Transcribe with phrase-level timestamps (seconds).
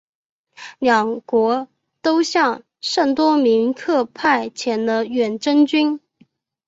[0.79, 1.67] 两国
[2.01, 6.01] 都向圣多明克派遣了远征军。